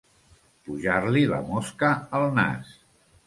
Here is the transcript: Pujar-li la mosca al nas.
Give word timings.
Pujar-li 0.69 1.21
la 1.33 1.41
mosca 1.51 1.91
al 2.21 2.27
nas. 2.39 2.73